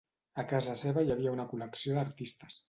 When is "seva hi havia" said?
0.81-1.35